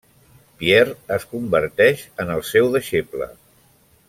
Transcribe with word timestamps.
Pierre 0.61 0.95
es 1.17 1.27
converteix 1.33 2.01
en 2.25 2.35
el 2.39 2.45
seu 2.55 2.73
deixeble. 2.79 3.31